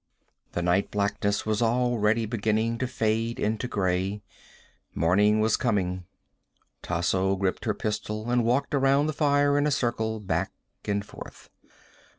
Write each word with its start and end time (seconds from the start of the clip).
The 0.53 0.63
night 0.63 0.89
blackness 0.89 1.45
was 1.45 1.61
already 1.61 2.25
beginning 2.25 2.79
to 2.79 2.87
fade 2.87 3.39
into 3.39 3.67
gray. 3.67 4.23
Morning 4.95 5.41
was 5.41 5.55
coming. 5.57 6.05
Tasso 6.81 7.35
gripped 7.35 7.65
her 7.65 7.75
pistol 7.75 8.31
and 8.31 8.43
walked 8.43 8.73
around 8.73 9.05
the 9.05 9.13
fire 9.13 9.59
in 9.59 9.67
a 9.67 9.69
circle, 9.69 10.19
back 10.19 10.51
and 10.85 11.05
forth. 11.05 11.51